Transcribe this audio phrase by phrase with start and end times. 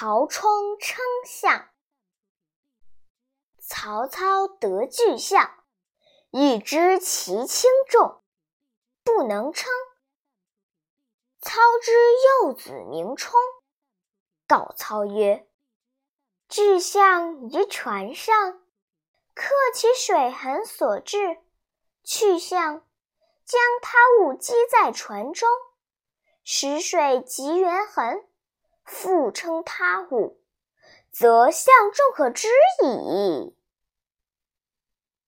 [0.00, 1.70] 曹冲称象。
[3.58, 5.64] 曹操得巨象，
[6.30, 8.22] 欲知其轻重，
[9.02, 9.68] 不能称。
[11.40, 11.90] 操之
[12.44, 13.32] 幼子名冲，
[14.46, 15.48] 告操曰
[16.48, 18.52] ：“巨象于船上，
[19.34, 21.38] 刻其水痕所致。
[22.04, 22.86] 去象，
[23.44, 25.48] 将他物积在船中，
[26.44, 28.24] 使水及圆痕。”
[28.88, 30.40] 复称他物，
[31.12, 32.48] 则象众可知
[32.82, 33.47] 矣。